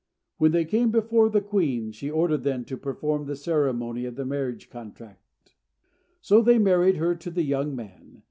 When 0.39 0.51
they 0.51 0.65
came 0.65 0.89
before 0.89 1.29
the 1.29 1.41
queen, 1.41 1.91
she 1.91 2.09
ordered 2.09 2.41
them 2.43 2.65
to 2.65 2.75
perform 2.75 3.27
the 3.27 3.35
ceremony 3.35 4.05
of 4.05 4.15
the 4.15 4.25
marriage 4.25 4.67
contract. 4.71 5.53
So 6.21 6.41
they 6.41 6.57
married 6.57 6.97
her 6.97 7.13
to 7.13 7.29
the 7.29 7.43
young 7.43 7.75
man. 7.75 8.19